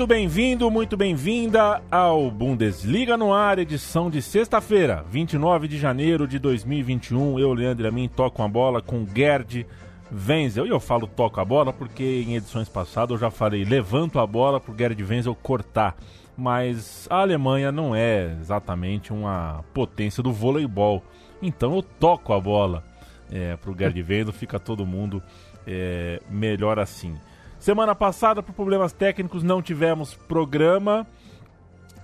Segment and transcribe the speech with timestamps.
[0.00, 6.38] Muito bem-vindo, muito bem-vinda ao Bundesliga no ar, edição de sexta-feira, 29 de janeiro de
[6.38, 7.38] 2021.
[7.38, 9.66] Eu, Leandro Amin, toco a bola com Gerd
[10.10, 10.64] Wenzel.
[10.64, 14.26] E eu falo toco a bola porque em edições passadas eu já falei levanto a
[14.26, 15.94] bola pro Gerd Wenzel cortar.
[16.34, 21.04] Mas a Alemanha não é exatamente uma potência do voleibol.
[21.42, 22.82] Então eu toco a bola
[23.30, 25.22] é, pro Gerd Wenzel, fica todo mundo
[25.66, 27.18] é, melhor assim.
[27.60, 31.06] Semana passada, por problemas técnicos, não tivemos programa,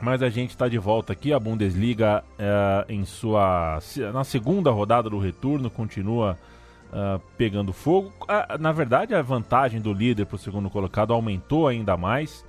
[0.02, 1.32] mas a gente está de volta aqui.
[1.32, 3.78] A Bundesliga, é, em sua
[4.12, 6.38] na segunda rodada do retorno, continua
[6.92, 8.12] uh, pegando fogo.
[8.60, 12.44] Na verdade, a vantagem do líder para o segundo colocado aumentou ainda mais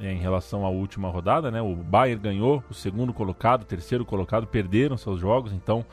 [0.00, 1.50] é, em relação à última rodada.
[1.50, 1.60] Né?
[1.60, 5.84] O Bayern ganhou, o segundo colocado, o terceiro colocado perderam seus jogos, então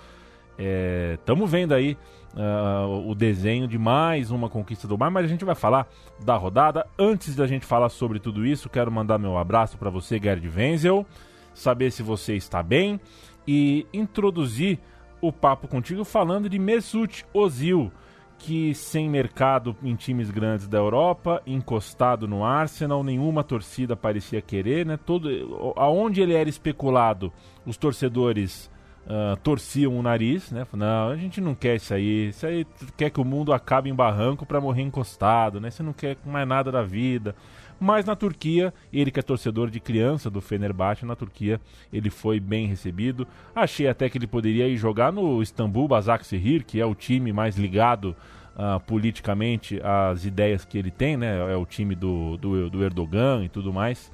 [0.58, 1.98] estamos é, vendo aí
[2.36, 5.88] uh, o desenho de mais uma conquista do Bayern, mas a gente vai falar
[6.23, 6.86] da rodada.
[6.97, 11.06] Antes da gente falar sobre tudo isso, quero mandar meu abraço para você, Gerd Wenzel,
[11.53, 13.00] saber se você está bem
[13.47, 14.80] e introduzir
[15.22, 17.91] o papo contigo falando de Mesut Ozil,
[18.38, 24.85] que sem mercado em times grandes da Europa, encostado no Arsenal, nenhuma torcida parecia querer,
[24.85, 24.97] né?
[25.03, 27.31] Todo, aonde ele era especulado,
[27.66, 28.69] os torcedores
[29.06, 30.66] uh, torciam o nariz, né?
[30.74, 32.30] Não, a gente não quer isso aí.
[32.30, 32.66] Isso aí
[32.98, 35.70] quer que o mundo acabe em barranco para morrer encostado, né?
[35.70, 37.36] Você não quer mais nada da vida.
[37.80, 41.60] Mas na Turquia, ele que é torcedor de criança do Fenerbahçe, na Turquia
[41.92, 43.28] ele foi bem recebido.
[43.54, 47.58] Achei até que ele poderia ir jogar no Istambul Basaksehir, que é o time mais
[47.58, 48.16] ligado
[48.56, 51.52] uh, politicamente às ideias que ele tem, né?
[51.52, 54.12] É o time do, do, do Erdogan e tudo mais.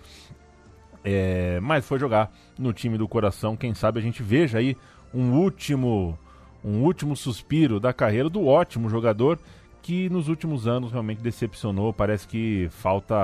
[1.04, 3.58] É, mas foi jogar no time do coração.
[3.58, 4.78] Quem sabe a gente veja aí
[5.14, 6.18] um último,
[6.64, 9.40] um último suspiro da carreira do ótimo jogador
[9.82, 11.92] que nos últimos anos realmente decepcionou.
[11.92, 13.16] Parece que falta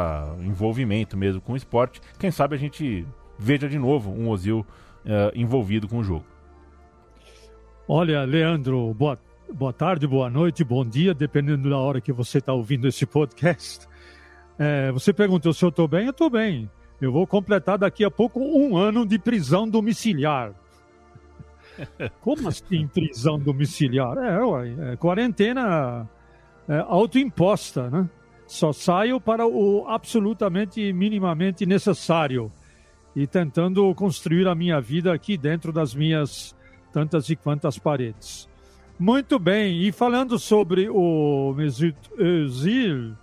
[0.42, 2.02] envolvimento mesmo com o esporte.
[2.20, 3.06] Quem sabe a gente
[3.38, 4.66] veja de novo um Ozil
[5.06, 6.26] uh, envolvido com o jogo.
[7.88, 9.18] Olha, Leandro, boa,
[9.54, 13.88] boa tarde, boa noite, bom dia, dependendo da hora que você está ouvindo esse podcast.
[14.60, 16.70] É, você perguntou se eu estou bem, eu estou bem.
[17.02, 20.54] Eu vou completar daqui a pouco um ano de prisão domiciliar.
[22.22, 24.18] Como assim prisão domiciliar?
[24.18, 26.10] É, é quarentena
[26.68, 28.10] é, autoimposta, né?
[28.48, 32.52] Só saio para o absolutamente minimamente necessário
[33.16, 36.56] e tentando construir a minha vida aqui dentro das minhas
[36.94, 38.48] tantas e quantas paredes.
[38.98, 43.14] Muito bem, e falando sobre o Mesut Özil,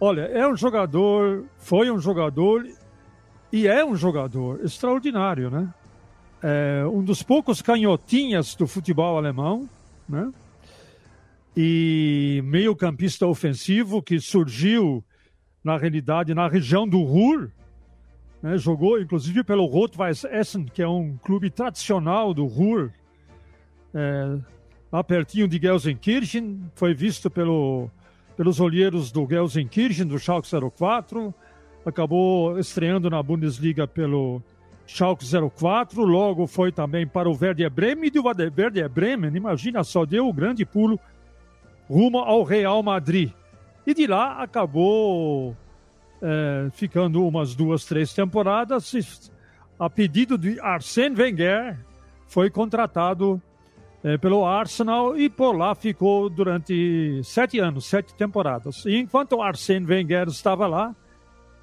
[0.00, 2.64] olha, é um jogador, foi um jogador
[3.52, 5.72] e é um jogador extraordinário, né?
[6.42, 9.68] É um dos poucos canhotinhas do futebol alemão,
[10.08, 10.30] né?
[11.56, 15.04] E meio-campista ofensivo que surgiu,
[15.64, 17.50] na realidade, na região do Ruhr,
[18.42, 18.56] né?
[18.56, 22.90] jogou inclusive pelo Rot-Weiß Essen, que é um clube tradicional do Ruhr,
[23.92, 24.38] é,
[24.92, 27.90] lá pertinho de Gelsenkirchen, foi visto pelo,
[28.36, 31.34] pelos olheiros do Gelsenkirchen, do Schalke 04,
[31.88, 34.42] acabou estreando na Bundesliga pelo
[34.86, 40.04] Schalke 04, logo foi também para o Werder Bremen e do Werder Bremen, imagina só,
[40.06, 40.98] deu o grande pulo
[41.88, 43.30] rumo ao Real Madrid.
[43.86, 45.56] E de lá acabou
[46.20, 49.30] é, ficando umas duas, três temporadas.
[49.78, 51.78] A pedido de Arsène Wenger,
[52.26, 53.40] foi contratado
[54.04, 58.84] é, pelo Arsenal e por lá ficou durante sete anos, sete temporadas.
[58.84, 60.94] E enquanto Arsène Wenger estava lá,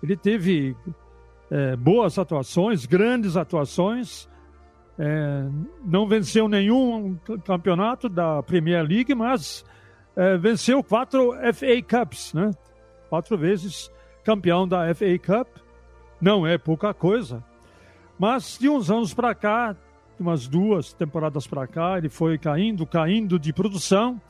[0.06, 0.76] ele teve
[1.50, 4.30] é, boas atuações, grandes atuações.
[4.98, 5.46] É,
[5.84, 9.66] não venceu nenhum campeonato da Premier League, mas
[10.16, 12.52] é, venceu quatro FA Cups, né?
[13.10, 13.92] Quatro vezes
[14.24, 15.48] campeão da FA Cup.
[16.22, 17.44] Não é pouca coisa.
[18.18, 19.76] Mas de uns anos para cá,
[20.20, 24.22] umas duas temporadas para cá, ele foi caindo, caindo de produção.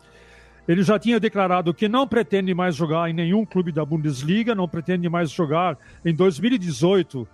[0.68, 4.68] Ele já tinha declarado que não pretende mais jogar em nenhum clube da Bundesliga, não
[4.68, 7.28] pretende mais jogar em 2018,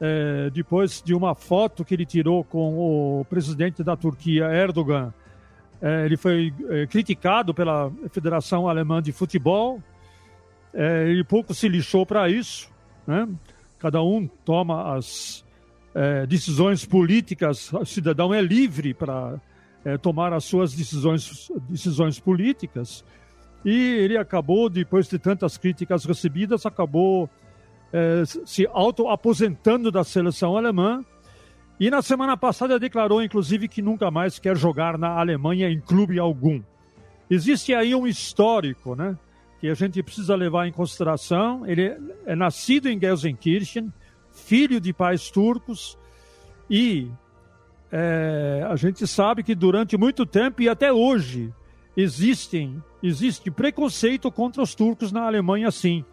[0.00, 2.78] é, depois de uma foto que ele tirou com
[3.20, 5.12] o presidente da Turquia, Erdogan.
[5.82, 9.82] É, ele foi é, criticado pela Federação Alemã de Futebol.
[10.72, 12.70] Ele pouco se lixou para isso.
[13.06, 13.28] Né?
[13.78, 15.44] Cada um toma as
[16.28, 19.40] decisões políticas, o cidadão é livre para
[19.84, 23.04] é, tomar as suas decisões, decisões políticas.
[23.64, 27.28] E ele acabou, depois de tantas críticas recebidas, acabou
[27.92, 31.04] é, se auto-aposentando da seleção alemã.
[31.78, 36.18] E na semana passada declarou, inclusive, que nunca mais quer jogar na Alemanha em clube
[36.18, 36.62] algum.
[37.30, 39.16] Existe aí um histórico, né?
[39.60, 41.66] Que a gente precisa levar em consideração.
[41.66, 41.96] Ele
[42.26, 43.92] é nascido em Gelsenkirchen,
[44.32, 45.98] filho de pais turcos,
[46.68, 47.10] e
[47.92, 51.52] é, a gente sabe que durante muito tempo e até hoje
[51.96, 56.04] existem, existe preconceito contra os turcos na Alemanha, sim.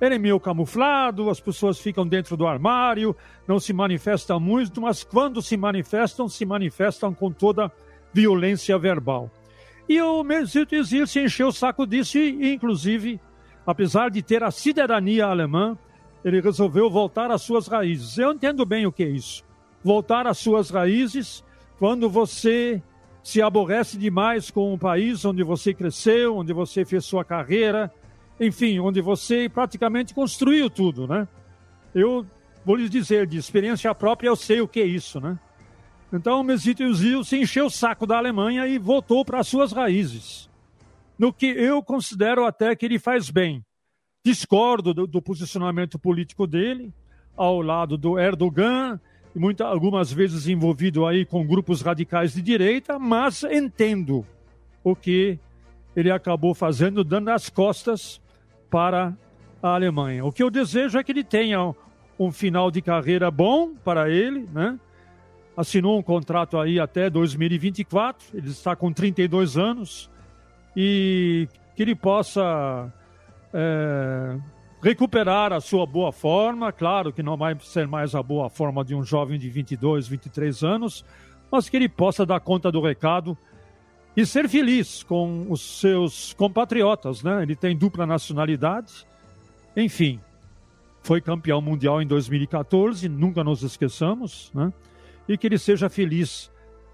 [0.00, 5.04] Ele é meio camuflado, as pessoas ficam dentro do armário, não se manifestam muito, mas
[5.04, 7.72] quando se manifestam, se manifestam com toda
[8.12, 9.30] violência verbal.
[9.88, 13.20] E o Mesut Özil se encheu o saco disso e, inclusive,
[13.66, 15.78] apesar de ter a cidadania alemã,
[16.24, 18.18] ele resolveu voltar às suas raízes.
[18.18, 19.44] Eu entendo bem o que é isso
[19.82, 21.44] voltar às suas raízes
[21.78, 22.82] quando você
[23.22, 27.92] se aborrece demais com o país onde você cresceu, onde você fez sua carreira,
[28.40, 31.28] enfim, onde você praticamente construiu tudo, né?
[31.94, 32.26] Eu
[32.64, 35.38] vou lhes dizer, de experiência própria, eu sei o que é isso, né?
[36.12, 40.50] Então, Mesut Özil se encheu o saco da Alemanha e voltou para as suas raízes.
[41.18, 43.64] No que eu considero até que ele faz bem.
[44.24, 46.92] Discordo do, do posicionamento político dele,
[47.34, 49.00] ao lado do Erdogan,
[49.34, 54.26] muitas, algumas vezes envolvido aí com grupos radicais de direita, mas entendo
[54.84, 55.38] o que
[55.94, 58.20] ele acabou fazendo, dando as costas
[58.70, 59.16] para
[59.62, 60.24] a Alemanha.
[60.24, 61.74] O que eu desejo é que ele tenha
[62.18, 64.78] um final de carreira bom para ele, né?
[65.56, 70.10] Assinou um contrato aí até 2024, ele está com 32 anos,
[70.74, 71.46] e
[71.76, 72.90] que ele possa
[73.52, 74.38] é,
[74.82, 76.72] recuperar a sua boa forma.
[76.72, 80.64] Claro que não vai ser mais a boa forma de um jovem de 22, 23
[80.64, 81.04] anos,
[81.50, 83.38] mas que ele possa dar conta do recado
[84.16, 87.42] e ser feliz com os seus compatriotas, né?
[87.42, 89.06] Ele tem dupla nacionalidade.
[89.76, 90.20] Enfim,
[91.02, 94.72] foi campeão mundial em 2014, nunca nos esqueçamos, né?
[95.28, 96.50] E que ele seja feliz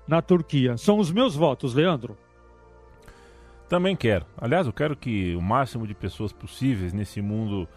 [0.07, 0.77] na Turquia.
[0.77, 2.17] São os meus votos, Leandro.
[3.69, 4.25] Também quero.
[4.37, 7.69] Aliás, eu quero que o máximo de pessoas possíveis nesse mundo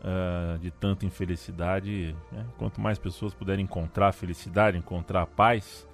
[0.00, 2.46] uh, de tanta infelicidade, né?
[2.56, 5.86] quanto mais pessoas puderem encontrar felicidade, encontrar paz,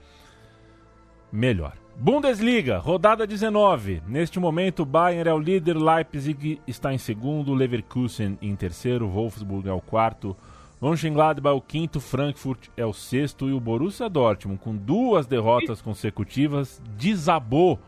[1.32, 1.74] melhor.
[1.96, 4.02] Bundesliga, rodada 19.
[4.06, 9.72] Neste momento, Bayern é o líder, Leipzig está em segundo, Leverkusen em terceiro, Wolfsburg é
[9.72, 10.36] o quarto,
[10.80, 15.82] Mönchengladbach é o quinto, Frankfurt é o sexto e o Borussia Dortmund, com duas derrotas
[15.82, 17.78] consecutivas, desabou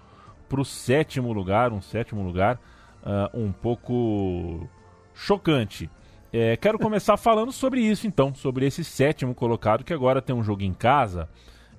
[0.53, 2.61] para o sétimo lugar, um sétimo lugar
[3.03, 4.69] uh, um pouco
[5.15, 5.89] chocante.
[6.31, 10.43] É, quero começar falando sobre isso então, sobre esse sétimo colocado que agora tem um
[10.43, 11.27] jogo em casa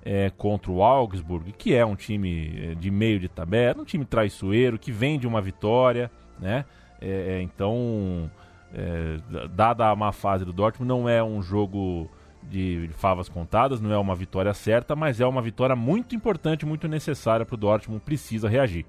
[0.04, 4.04] é, contra o Augsburg, que é um time é, de meio de tabela, um time
[4.04, 6.10] traiçoeiro, que vem de uma vitória,
[6.40, 6.64] né?
[7.00, 8.28] É, é então,
[8.74, 12.10] é, dada a má fase do Dortmund, não é um jogo
[12.48, 16.86] de, favas contadas, não é uma vitória certa, mas é uma vitória muito importante, muito
[16.88, 18.86] necessária para o Dortmund, precisa reagir.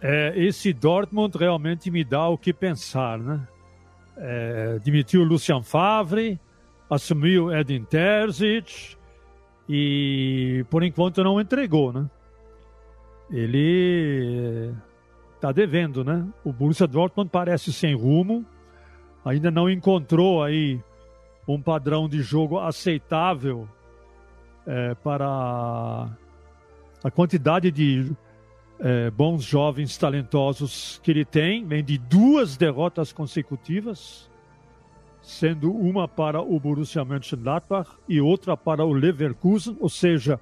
[0.00, 3.46] É, esse Dortmund realmente me dá o que pensar, né?
[4.16, 6.38] É, demitiu Lucian Favre,
[6.90, 8.96] assumiu Edin Terzic
[9.68, 12.10] e por enquanto não entregou, né?
[13.30, 14.74] Ele
[15.36, 16.26] está devendo, né?
[16.44, 18.44] O Borussia Dortmund parece sem rumo,
[19.24, 20.80] ainda não encontrou aí
[21.46, 23.68] um padrão de jogo aceitável
[24.66, 26.08] é, para
[27.02, 28.12] a quantidade de
[28.78, 34.30] é, bons jovens talentosos que ele tem, vem de duas derrotas consecutivas,
[35.20, 40.40] sendo uma para o Borussia Mönchengladbach e outra para o Leverkusen, ou seja,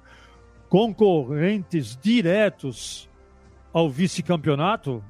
[0.69, 3.09] concorrentes diretos
[3.73, 5.03] ao vice-campeonato,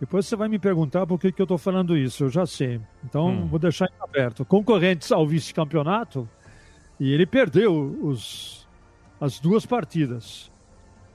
[0.00, 2.80] depois você vai me perguntar por que, que eu estou falando isso, eu já sei.
[3.04, 3.46] Então hum.
[3.46, 4.44] vou deixar em aberto.
[4.44, 6.28] Concorrentes ao vice-campeonato,
[6.98, 8.66] e ele perdeu os,
[9.20, 10.50] as duas partidas.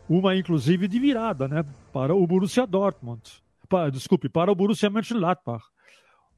[0.08, 3.22] uma inclusive de virada, né, para o Borussia Dortmund.
[3.68, 5.64] Para, desculpe, para o Borussia Mönchengladbach.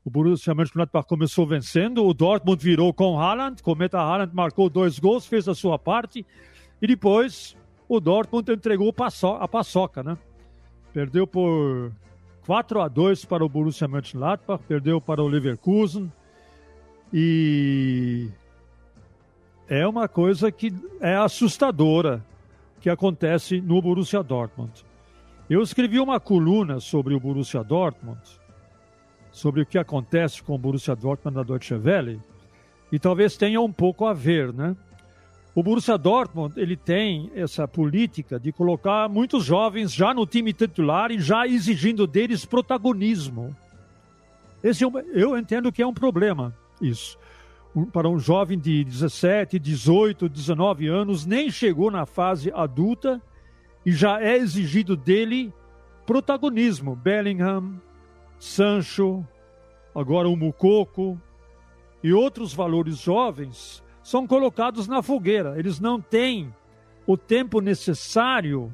[0.03, 5.25] O Borussia Mönchengladbach começou vencendo, o Dortmund virou com Haaland, Cometa Haaland marcou dois gols,
[5.25, 6.25] fez a sua parte,
[6.81, 7.55] e depois
[7.87, 8.93] o Dortmund entregou
[9.39, 10.17] a paçoca, né?
[10.91, 11.93] Perdeu por
[12.45, 16.11] 4 a 2 para o Borussia Mönchengladbach, perdeu para o Leverkusen,
[17.13, 18.29] e
[19.67, 22.25] é uma coisa que é assustadora
[22.79, 24.83] que acontece no Borussia Dortmund.
[25.49, 28.21] Eu escrevi uma coluna sobre o Borussia Dortmund,
[29.31, 32.19] sobre o que acontece com o Borussia Dortmund na Deutsche Welle,
[32.91, 34.75] e talvez tenha um pouco a ver, né?
[35.53, 41.11] O Borussia Dortmund ele tem essa política de colocar muitos jovens já no time titular
[41.11, 43.55] e já exigindo deles protagonismo.
[44.63, 47.17] Esse é eu entendo que é um problema isso
[47.91, 53.21] para um jovem de 17, 18, 19 anos, nem chegou na fase adulta
[53.85, 55.53] e já é exigido dele
[56.05, 56.95] protagonismo.
[56.95, 57.81] Bellingham,
[58.37, 59.25] Sancho,
[59.95, 61.19] agora o Mucoco
[62.03, 65.57] e outros valores jovens são colocados na fogueira.
[65.57, 66.53] Eles não têm
[67.05, 68.73] o tempo necessário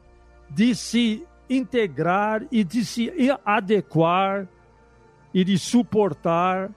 [0.49, 3.11] de se integrar e de se
[3.45, 4.47] adequar
[5.33, 6.69] e de suportar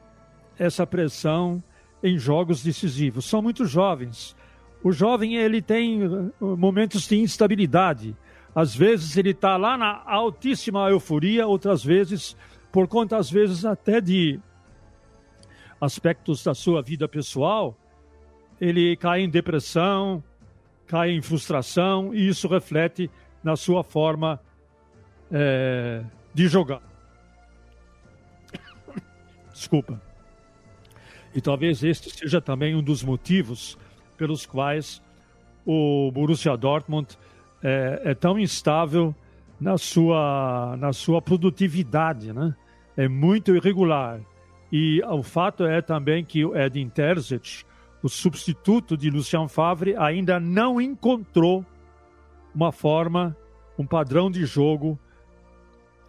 [0.58, 1.62] essa pressão
[2.02, 3.24] em jogos decisivos.
[3.24, 4.36] São muito jovens.
[4.82, 8.16] O jovem ele tem uh, momentos de instabilidade.
[8.54, 12.36] Às vezes ele está lá na altíssima euforia, outras vezes,
[12.72, 14.40] por conta, às vezes, até de
[15.80, 17.76] aspectos da sua vida pessoal,
[18.60, 20.22] ele cai em depressão,
[20.86, 23.10] cai em frustração, e isso reflete
[23.42, 24.40] na sua forma
[25.30, 26.02] é,
[26.34, 26.82] de jogar.
[29.52, 30.00] Desculpa.
[31.34, 33.78] E talvez este seja também um dos motivos
[34.16, 35.00] pelos quais
[35.64, 37.16] o Borussia Dortmund
[37.62, 39.14] é, é tão instável
[39.60, 42.54] na sua, na sua produtividade, né?
[42.96, 44.20] É muito irregular.
[44.72, 47.64] E o fato é também que o Edin Terzic,
[48.02, 51.64] o substituto de Lucian Favre, ainda não encontrou
[52.54, 53.36] uma forma,
[53.78, 54.98] um padrão de jogo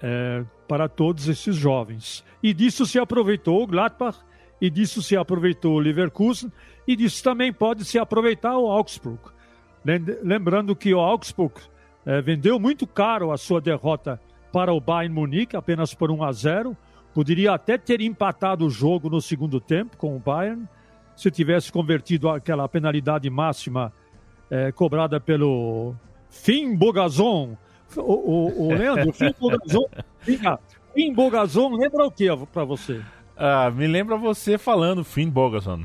[0.01, 2.23] é, para todos esses jovens.
[2.41, 4.19] E disso se aproveitou o Gladbach
[4.59, 6.51] e disso se aproveitou o Leverkusen
[6.87, 9.19] e disso também pode se aproveitar o Augsburg.
[10.23, 11.55] Lembrando que o Augsburg
[12.05, 14.19] eh, vendeu muito caro a sua derrota
[14.51, 16.77] para o Bayern Munique, apenas por 1 a 0.
[17.13, 20.67] Poderia até ter empatado o jogo no segundo tempo com o Bayern,
[21.21, 23.93] se tivesse convertido aquela penalidade máxima
[24.49, 25.93] eh, cobrada pelo
[26.29, 27.55] Fim Bogazon.
[27.95, 29.85] O, o, o Leandro, Fim Bogazon,
[30.95, 33.01] Fim Bogazon lembra o que para você?
[33.37, 35.83] Ah, me lembra você falando Finn Bogason.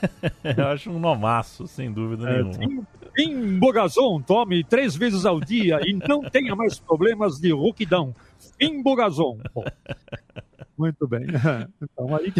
[0.56, 2.86] Eu acho um nomaço, sem dúvida é, nenhuma.
[3.16, 8.14] Finn Bogazon, tome três vezes ao dia e não tenha mais problemas de rouquidão.
[8.58, 9.38] Finn Bogazon.
[10.76, 11.26] muito bem.
[11.80, 12.32] Então aí,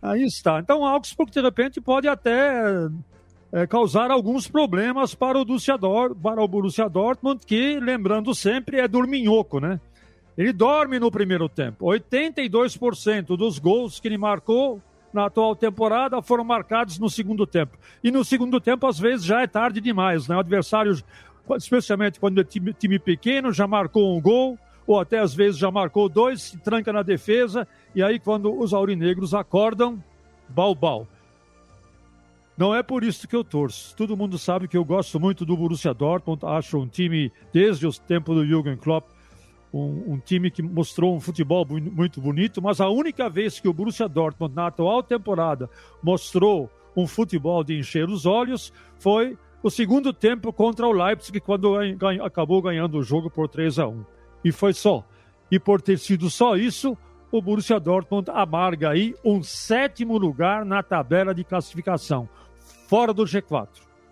[0.00, 0.60] aí está.
[0.60, 2.88] Então Augsburg, de repente, pode até
[3.52, 5.44] é, causar alguns problemas para o,
[6.14, 9.80] para o Borussia Dortmund, que, lembrando sempre, é dorminhoco, né?
[10.36, 11.86] Ele dorme no primeiro tempo.
[11.86, 14.80] 82% dos gols que ele marcou
[15.12, 17.76] na atual temporada foram marcados no segundo tempo.
[18.04, 20.28] E no segundo tempo, às vezes, já é tarde demais.
[20.28, 20.36] Né?
[20.36, 20.96] O adversário,
[21.56, 24.56] especialmente quando é time, time pequeno, já marcou um gol,
[24.88, 28.72] ou até às vezes já marcou dois, se tranca na defesa, e aí quando os
[28.72, 30.02] aurinegros acordam,
[30.48, 31.06] bal-bal.
[32.56, 33.94] Não é por isso que eu torço.
[33.94, 37.98] Todo mundo sabe que eu gosto muito do Borussia Dortmund, acho um time, desde os
[37.98, 39.06] tempos do Jürgen Klopp,
[39.72, 43.74] um, um, time que mostrou um futebol muito bonito, mas a única vez que o
[43.74, 45.68] Borussia Dortmund, na atual temporada,
[46.02, 51.76] mostrou um futebol de encher os olhos foi o segundo tempo contra o Leipzig, quando
[52.24, 55.04] acabou ganhando o jogo por 3 a 1 E foi só.
[55.50, 56.96] E por ter sido só isso,
[57.30, 62.28] o Borussia Dortmund amarga aí um sétimo lugar na tabela de classificação,
[62.88, 63.68] fora do G4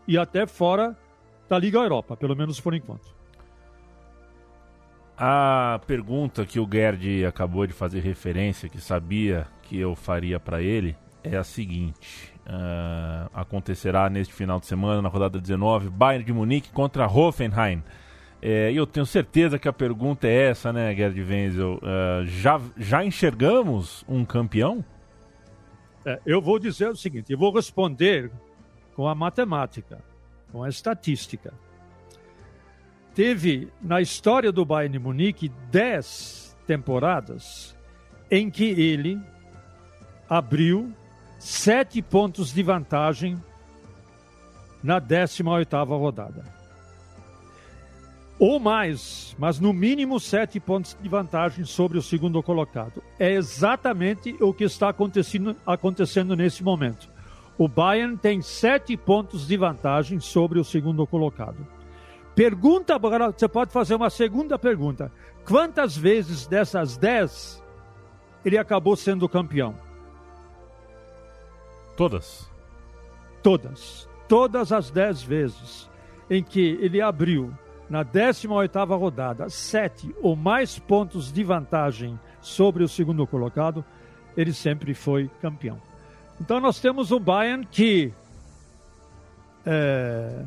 [0.06, 0.96] e até fora
[1.48, 3.14] da Liga Europa, pelo menos por enquanto.
[5.18, 10.60] A pergunta que o Gerd acabou de fazer referência, que sabia que eu faria para
[10.60, 16.32] ele, é a seguinte: uh, acontecerá neste final de semana, na rodada 19, Bayern de
[16.34, 17.82] Munique contra Hoffenheim.
[18.48, 21.80] É, eu tenho certeza que a pergunta é essa, né, Gerd Wenzel?
[21.82, 24.84] Uh, já, já enxergamos um campeão?
[26.04, 28.30] É, eu vou dizer o seguinte: eu vou responder
[28.94, 29.98] com a matemática,
[30.52, 31.52] com a estatística
[33.16, 37.74] teve na história do Bayern Munique dez temporadas
[38.30, 39.18] em que ele
[40.28, 40.92] abriu
[41.38, 43.42] sete pontos de vantagem
[44.82, 46.55] na 18 oitava rodada.
[48.38, 53.02] Ou mais, mas no mínimo sete pontos de vantagem sobre o segundo colocado.
[53.18, 57.08] É exatamente o que está acontecendo, acontecendo nesse momento.
[57.56, 61.66] O Bayern tem sete pontos de vantagem sobre o segundo colocado.
[62.34, 65.10] Pergunta agora, você pode fazer uma segunda pergunta.
[65.46, 67.62] Quantas vezes dessas dez
[68.44, 69.74] ele acabou sendo campeão?
[71.96, 72.50] Todas.
[73.42, 74.06] Todas.
[74.28, 75.88] Todas as dez vezes
[76.28, 77.54] em que ele abriu
[77.88, 83.84] na 18ª rodada sete ou mais pontos de vantagem sobre o segundo colocado,
[84.36, 85.80] ele sempre foi campeão.
[86.40, 88.12] Então nós temos o Bayern que
[89.64, 90.44] é,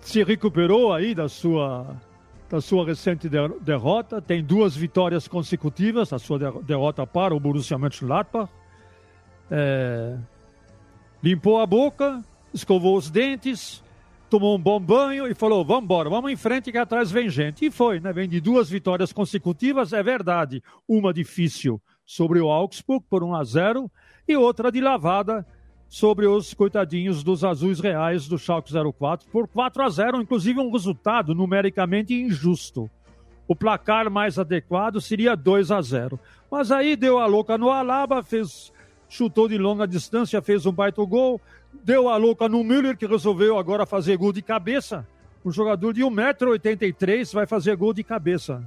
[0.00, 1.96] se recuperou aí da sua
[2.48, 3.28] da sua recente
[3.60, 8.50] derrota, tem duas vitórias consecutivas, a sua derrota para o Borussia Mönchengladbach,
[9.48, 10.18] é,
[11.22, 12.20] limpou a boca,
[12.52, 13.84] escovou os dentes,
[14.30, 17.66] tomou um bom banho e falou: vamos embora, vamos em frente que atrás vem gente.
[17.66, 18.12] E foi, né?
[18.12, 20.62] Vem de duas vitórias consecutivas, é verdade.
[20.88, 23.90] Uma difícil sobre o Augsburg por 1 a 0
[24.26, 25.44] e outra de lavada
[25.88, 30.70] sobre os coitadinhos dos azuis reais do Schalke 04 por 4 a 0, inclusive um
[30.70, 32.88] resultado numericamente injusto.
[33.48, 36.20] O placar mais adequado seria 2 a 0.
[36.48, 38.72] Mas aí deu a louca no Alaba, fez
[39.08, 41.40] chutou de longa distância, fez um baita gol,
[41.72, 45.06] deu a louca no Müller, que resolveu agora fazer gol de cabeça.
[45.44, 48.62] Um jogador de 1,83m vai fazer gol de cabeça.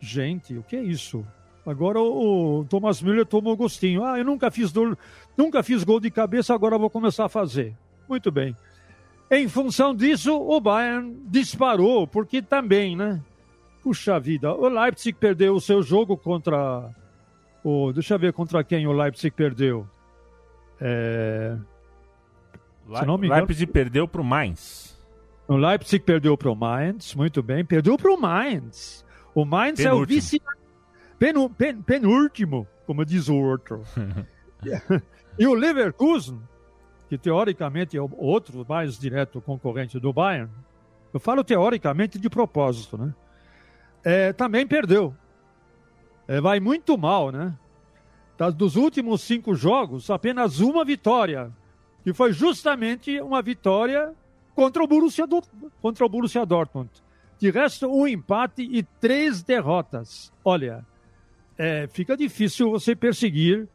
[0.00, 1.24] Gente, o que é isso?
[1.64, 4.04] Agora o, Thomas Müller tomou gostinho.
[4.04, 4.98] Ah, eu nunca fiz, do,
[5.36, 7.74] nunca fiz gol de cabeça, agora vou começar a fazer.
[8.08, 8.54] Muito bem.
[9.30, 13.22] Em função disso, o Bayern disparou, porque também, né?
[13.82, 16.90] Puxa vida, o Leipzig perdeu o seu jogo contra
[17.64, 17.92] o.
[17.92, 19.86] Deixa eu ver contra quem o Leipzig perdeu.
[20.80, 21.56] É,
[23.00, 24.98] se não me engano, Leipzig perdeu para o Mainz.
[25.48, 27.64] O Leipzig perdeu para o Mainz, muito bem.
[27.64, 29.04] Perdeu para o Mainz.
[29.34, 30.00] O Mainz Penúltimo.
[30.00, 30.40] é o vice
[31.18, 33.82] penu, pen, penúltimo, como diz o outro.
[35.38, 36.40] e o Leverkusen,
[37.08, 40.50] que teoricamente é o outro mais direto concorrente do Bayern,
[41.12, 43.14] eu falo teoricamente de propósito, né?
[44.02, 45.14] É, também perdeu.
[46.26, 47.56] É, vai muito mal, né?
[48.56, 51.52] dos últimos cinco jogos, apenas uma vitória
[52.02, 54.12] que foi justamente uma vitória
[54.54, 55.26] contra o Borussia,
[55.80, 56.90] contra o Borussia Dortmund.
[57.38, 60.32] De resto, um empate e três derrotas.
[60.44, 60.84] Olha,
[61.58, 63.68] é, fica difícil você perseguir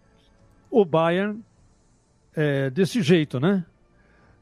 [0.70, 1.42] o Bayern
[2.36, 3.66] é, desse jeito, né?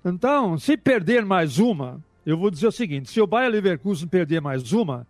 [0.04, 4.42] Então, se perder mais uma, eu vou dizer o seguinte: se o Bayern Leverkusen perder
[4.42, 5.08] mais uma,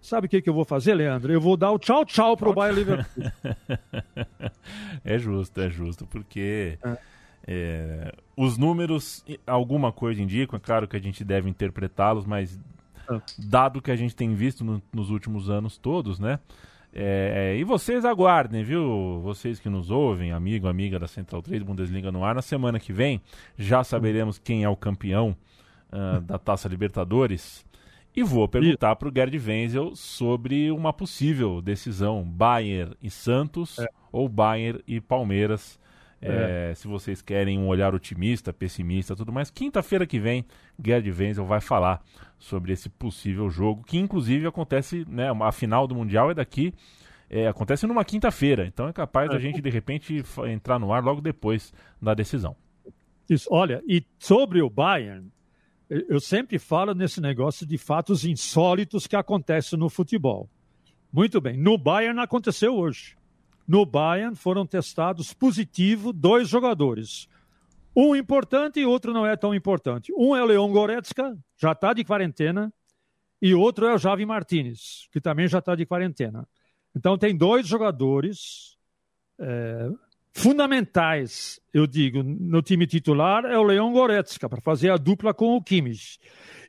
[0.00, 1.32] sabe o que, que eu vou fazer, Leandro?
[1.32, 3.32] Eu vou dar o tchau tchau para o Bayern Leverkusen.
[5.04, 6.96] é justo, é justo, porque é.
[7.46, 12.60] É, os números, alguma coisa indicam, é claro que a gente deve interpretá-los, mas
[13.08, 13.20] ah.
[13.38, 16.38] dado que a gente tem visto no, nos últimos anos todos, né?
[16.94, 19.20] É, e vocês aguardem, viu?
[19.22, 22.92] Vocês que nos ouvem, amigo, amiga da Central 3 Bundesliga no ar, na semana que
[22.92, 23.20] vem
[23.56, 25.34] já saberemos quem é o campeão
[25.90, 27.64] uh, da Taça Libertadores.
[28.14, 33.88] E vou perguntar para o Gerd Wenzel sobre uma possível decisão Bayern e Santos é.
[34.12, 35.80] ou Bayern e Palmeiras
[36.22, 36.70] é.
[36.70, 40.44] É, se vocês querem um olhar otimista, pessimista, tudo mais, quinta-feira que vem,
[40.82, 42.00] Gerd Wenzel vai falar
[42.38, 46.72] sobre esse possível jogo, que inclusive acontece, né, a final do Mundial é daqui,
[47.28, 49.40] é, acontece numa quinta-feira, então é capaz da é.
[49.40, 52.54] gente de repente entrar no ar logo depois da decisão.
[53.28, 55.28] Isso, olha, e sobre o Bayern,
[55.88, 60.48] eu sempre falo nesse negócio de fatos insólitos que acontecem no futebol.
[61.12, 63.16] Muito bem, no Bayern aconteceu hoje
[63.66, 67.28] no Bayern foram testados positivo dois jogadores.
[67.94, 70.12] Um importante e outro não é tão importante.
[70.16, 72.72] Um é o Leon Goretzka, já está de quarentena,
[73.40, 76.48] e outro é o Javi Martinez, que também já está de quarentena.
[76.94, 78.76] Então tem dois jogadores
[79.38, 79.90] é,
[80.32, 85.56] fundamentais, eu digo, no time titular é o Leon Goretzka, para fazer a dupla com
[85.56, 86.18] o Kimmich.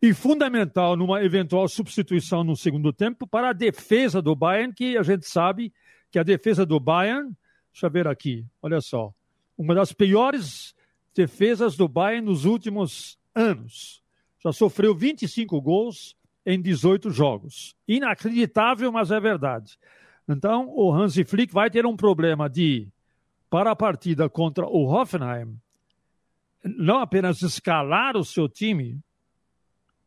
[0.01, 5.03] E fundamental numa eventual substituição no segundo tempo para a defesa do Bayern, que a
[5.03, 5.71] gente sabe
[6.13, 7.35] que a defesa do Bayern,
[7.71, 9.11] deixa eu ver aqui, olha só,
[9.57, 10.75] uma das piores
[11.15, 14.03] defesas do Bayern nos últimos anos.
[14.43, 17.75] Já sofreu 25 gols em 18 jogos.
[17.87, 19.75] Inacreditável, mas é verdade.
[20.29, 22.87] Então, o Hansi Flick vai ter um problema de,
[23.49, 25.59] para a partida contra o Hoffenheim,
[26.63, 28.99] não apenas escalar o seu time,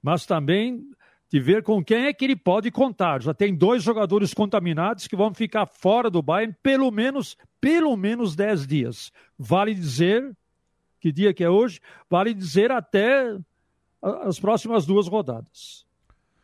[0.00, 0.88] mas também
[1.30, 3.20] de ver com quem é que ele pode contar.
[3.22, 8.36] Já tem dois jogadores contaminados que vão ficar fora do Bayern pelo menos, pelo menos
[8.36, 9.12] 10 dias.
[9.38, 10.36] Vale dizer,
[11.00, 11.80] que dia que é hoje?
[12.08, 13.36] Vale dizer até
[14.00, 15.84] as próximas duas rodadas.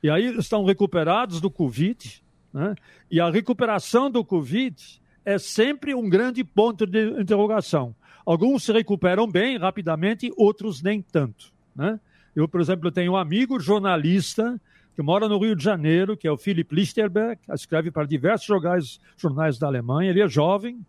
[0.02, 2.74] E aí estão recuperados do Covid, né?
[3.08, 7.94] e a recuperação do Covid é sempre um grande ponto de interrogação.
[8.26, 11.52] Alguns se recuperam bem, rapidamente, outros nem tanto.
[11.74, 12.00] Né?
[12.34, 14.60] Eu, por exemplo, tenho um amigo jornalista
[14.94, 19.00] que mora no Rio de Janeiro, que é o Philipp Lichterberg, escreve para diversos jornais,
[19.16, 20.10] jornais da Alemanha.
[20.10, 20.84] Ele é jovem,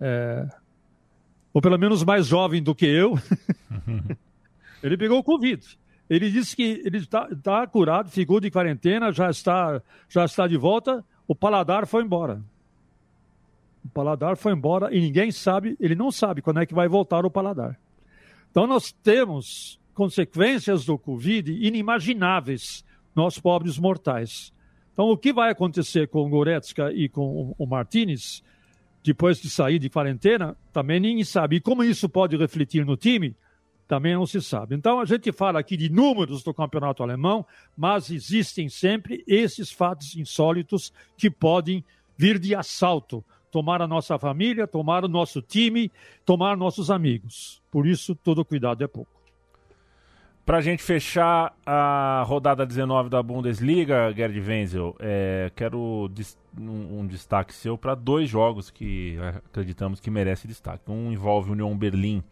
[0.00, 0.46] é,
[1.52, 3.18] ou pelo menos mais jovem do que eu.
[4.82, 5.64] ele pegou o Covid.
[6.10, 10.56] Ele disse que ele está tá curado, ficou de quarentena, já está, já está de
[10.56, 11.04] volta.
[11.26, 12.42] O paladar foi embora.
[13.84, 17.24] O paladar foi embora e ninguém sabe, ele não sabe quando é que vai voltar
[17.24, 17.78] o paladar.
[18.50, 24.52] Então nós temos consequências do Covid inimagináveis, nós pobres mortais.
[24.92, 28.42] Então o que vai acontecer com o Goretzka e com o Martinez,
[29.02, 31.56] depois de sair de quarentena, também ninguém sabe.
[31.56, 33.36] E como isso pode refletir no time,
[33.86, 34.74] também não se sabe.
[34.74, 37.44] Então a gente fala aqui de números do campeonato alemão,
[37.76, 41.84] mas existem sempre esses fatos insólitos que podem
[42.16, 45.90] vir de assalto, tomar a nossa família, tomar o nosso time,
[46.24, 47.62] tomar nossos amigos.
[47.70, 49.13] Por isso, todo cuidado é pouco.
[50.44, 56.10] Para a gente fechar a rodada 19 da Bundesliga, Gerd Wenzel, é, quero
[56.58, 60.90] um, destaque seu para dois jogos que acreditamos que merece destaque.
[60.90, 62.22] Um envolve o União Berlim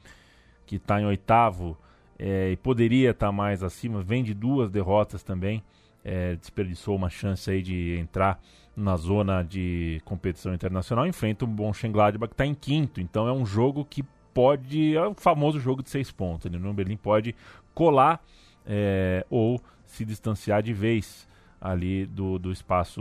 [0.67, 1.75] que está em oitavo
[2.19, 5.63] é, e poderia estar tá mais acima, vem de duas derrotas também,
[6.05, 8.39] é, desperdiçou uma chance aí de entrar
[8.77, 13.47] na zona de competição internacional, enfrenta o Mönchengladbach que está em quinto, então é um
[13.47, 16.59] jogo que pode, é o famoso jogo de seis pontos, né?
[16.59, 17.35] o Berlim pode
[17.75, 18.23] colar
[18.67, 21.29] é, ou se distanciar de vez
[21.61, 23.01] ali do, do espaço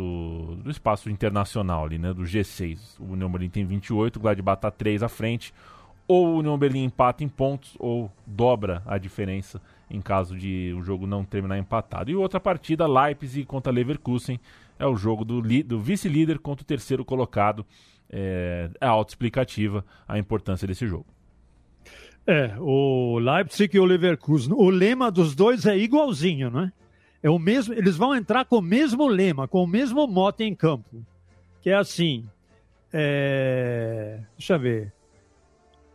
[0.64, 3.00] do espaço internacional ali, né, do G6.
[3.00, 5.54] O União Berlim tem 28, o Gladbach está 3 à frente
[6.08, 10.82] ou o União Berlim empata em pontos ou dobra a diferença em caso de o
[10.82, 12.10] jogo não terminar empatado.
[12.10, 14.40] E outra partida, Leipzig contra Leverkusen,
[14.80, 17.66] é o jogo do, do vice-líder contra o terceiro colocado.
[18.10, 21.06] É, é autoexplicativa a importância desse jogo.
[22.28, 24.54] É, o Leipzig e o Leverkusen.
[24.54, 26.72] O lema dos dois é igualzinho, né?
[27.24, 30.56] É o mesmo, eles vão entrar com o mesmo lema, com o mesmo mote em
[30.56, 31.06] campo.
[31.62, 32.28] Que é assim.
[32.94, 34.94] É, deixa eu ver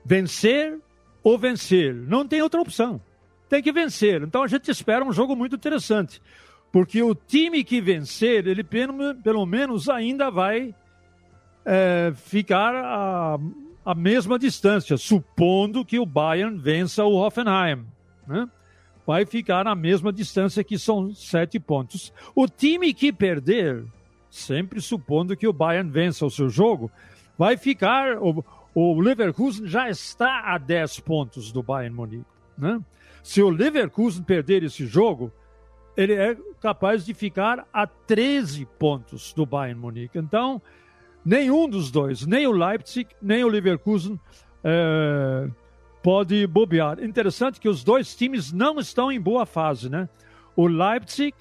[0.07, 0.79] vencer
[1.23, 1.93] ou vencer.
[1.93, 3.01] Não tem outra opção.
[3.49, 4.23] Tem que vencer.
[4.23, 6.23] Então a gente espera um jogo muito interessante.
[6.71, 10.75] Porque o time que vencer, ele pelo, pelo menos ainda vai
[11.65, 13.39] é, ficar a,
[13.87, 17.87] a mesma distância, supondo que o Bayern vença o Hoffenheim.
[18.27, 18.49] Né?
[19.07, 22.13] Vai ficar na mesma distância, que são sete pontos.
[22.35, 23.85] O time que perder,
[24.29, 26.91] sempre supondo que o Bayern vença o seu jogo,
[27.39, 28.19] vai ficar.
[28.21, 28.45] O,
[28.75, 32.27] o Leverkusen já está a 10 pontos do Bayern Munique.
[32.59, 32.81] Né?
[33.23, 35.31] Se o Leverkusen perder esse jogo,
[35.97, 40.19] ele é capaz de ficar a 13 pontos do Bayern Munique.
[40.19, 40.61] Então,
[41.27, 44.19] nenhum dos dois, nem o Leipzig, nem o Leverkusen,
[44.63, 45.49] é,
[46.03, 47.03] pode bobear.
[47.03, 50.09] Interessante que os dois times não estão em boa fase, né?
[50.55, 51.35] O Leipzig,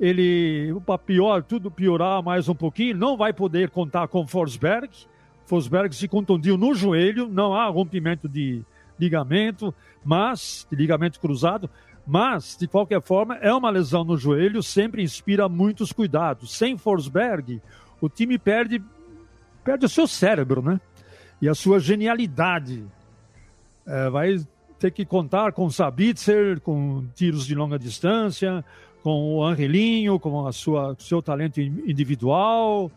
[0.00, 4.90] ele, para pior, tudo piorar mais um pouquinho, não vai poder contar com Forsberg,
[5.46, 8.62] Fosberg se contundiu no joelho, não há rompimento de
[8.98, 11.68] ligamento, mas de ligamento cruzado,
[12.06, 16.56] mas de qualquer forma é uma lesão no joelho, sempre inspira muitos cuidados.
[16.56, 17.60] Sem Forsberg,
[18.00, 18.82] o time perde
[19.64, 20.80] perde o seu cérebro, né?
[21.40, 22.84] E a sua genialidade.
[23.84, 24.36] É, vai
[24.78, 28.64] ter que contar com Sabitzer, com tiros de longa distância,
[29.02, 32.90] com o Angelinho, com a sua seu talento individual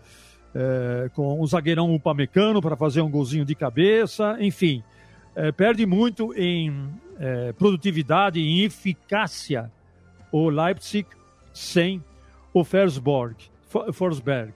[0.56, 4.82] é, com o zagueirão Upamecano para fazer um golzinho de cabeça, enfim,
[5.36, 9.70] é, perde muito em é, produtividade e eficácia
[10.32, 11.08] o Leipzig
[11.54, 12.02] sem
[12.54, 13.36] o Forsberg.
[13.92, 14.54] Forsberg.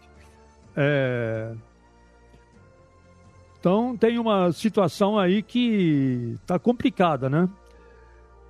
[3.59, 7.49] Então tem uma situação aí que está complicada, né?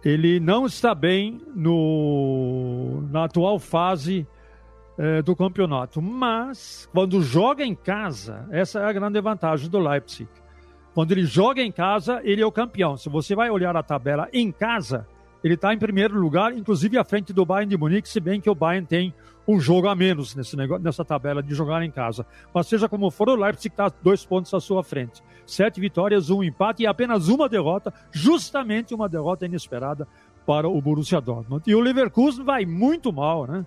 [0.05, 4.25] Ele não está bem no, na atual fase
[4.97, 6.01] é, do campeonato.
[6.01, 10.29] Mas, quando joga em casa, essa é a grande vantagem do Leipzig.
[10.93, 12.95] Quando ele joga em casa, ele é o campeão.
[12.95, 15.07] Se você vai olhar a tabela em casa,
[15.43, 18.49] ele está em primeiro lugar, inclusive à frente do Bayern de Munique, se bem que
[18.49, 19.13] o Bayern tem
[19.47, 22.25] um jogo a menos nesse negócio, nessa tabela de jogar em casa.
[22.53, 25.23] Mas seja como for, o Leipzig está dois pontos à sua frente.
[25.45, 30.07] Sete vitórias, um empate e apenas uma derrota, justamente uma derrota inesperada
[30.45, 31.63] para o Borussia Dortmund.
[31.65, 33.65] E o Leverkusen vai muito mal, né?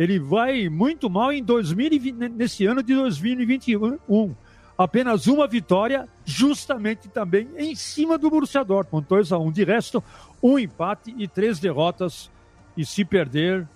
[0.00, 4.34] ele vai muito mal em 2020, nesse ano de 2021.
[4.80, 10.02] Apenas uma vitória, justamente também em cima do Borussia Dortmund, 2 a 1 De resto,
[10.42, 12.30] um empate e três derrotas.
[12.74, 13.68] E se perder,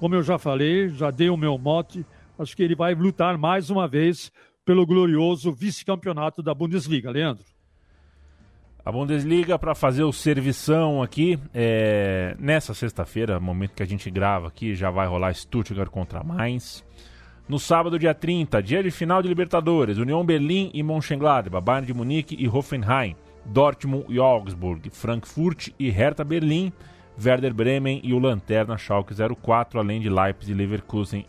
[0.00, 2.04] como eu já falei, já dei o meu mote,
[2.36, 4.32] acho que ele vai lutar mais uma vez
[4.64, 7.44] pelo glorioso vice-campeonato da Bundesliga, Leandro.
[8.84, 12.34] A Bundesliga, para fazer o servição aqui, é...
[12.40, 16.84] nessa sexta-feira, momento que a gente grava aqui, já vai rolar Stuttgart contra Mainz.
[17.46, 21.92] No sábado, dia 30, dia de final de Libertadores, União Berlim e Mönchengladbach, Bayern de
[21.92, 26.72] Munique e Hoffenheim, Dortmund e Augsburg, Frankfurt e Hertha Berlim,
[27.22, 31.26] Werder Bremen e o Lanterna Schalke 04, além de Leipzig e Leverkusen,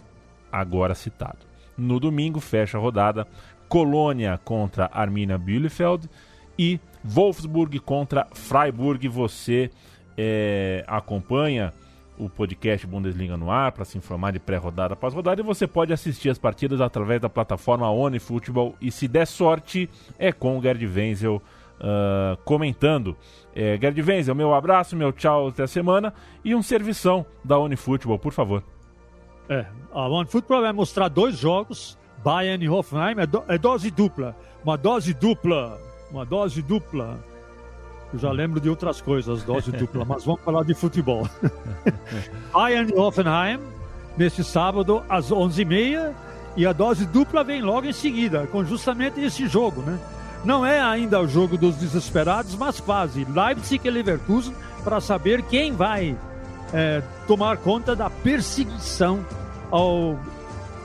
[0.49, 1.39] agora citado.
[1.77, 3.27] No domingo, fecha a rodada,
[3.67, 6.09] Colônia contra Arminia Bielefeld
[6.57, 9.05] e Wolfsburg contra Freiburg.
[9.09, 9.69] Você
[10.17, 11.73] é, acompanha
[12.17, 15.91] o podcast Bundesliga no ar para se informar de pré-rodada após rodada e você pode
[15.91, 20.61] assistir as partidas através da plataforma One Football e se der sorte é com o
[20.61, 21.41] Gerd Wenzel
[21.79, 23.15] uh, comentando.
[23.55, 27.75] É, Gerd Wenzel, meu abraço, meu tchau até a semana e um servição da One
[27.75, 28.63] Football, por favor.
[29.49, 33.91] É, a One Football vai mostrar dois jogos, Bayern e Hoffenheim, é, do, é dose
[33.91, 35.79] dupla, uma dose dupla
[36.11, 37.19] uma dose dupla.
[38.13, 41.27] Eu já lembro de outras coisas, dose dupla, mas vamos falar de futebol.
[42.53, 43.59] Bayern e Hoffenheim,
[44.17, 46.13] neste sábado, às 11h30,
[46.55, 49.99] e a dose dupla vem logo em seguida, com justamente esse jogo, né?
[50.45, 53.25] Não é ainda o jogo dos desesperados, mas quase.
[53.25, 56.15] Leipzig e Leverkusen, para saber quem vai
[56.71, 59.25] é, tomar conta da perseguição
[59.71, 60.17] ao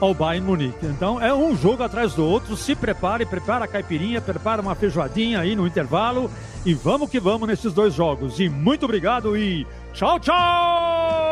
[0.01, 0.87] ao Bayern Munique.
[0.87, 2.57] Então é um jogo atrás do outro.
[2.57, 6.31] Se prepare, prepara a caipirinha, prepara uma feijoadinha aí no intervalo
[6.65, 8.39] e vamos que vamos nesses dois jogos.
[8.39, 11.30] E muito obrigado e tchau, tchau!